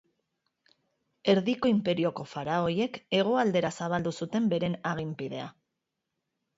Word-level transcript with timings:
Erdiko 1.33 1.71
Inperioko 1.73 2.27
faraoiek 2.33 2.99
hegoaldera 3.21 3.73
zabaldu 3.79 4.17
zuten 4.23 4.53
beren 4.57 4.83
aginpidea 4.97 5.49